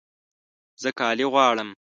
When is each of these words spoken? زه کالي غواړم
زه 0.81 0.89
کالي 0.99 1.25
غواړم 1.33 1.69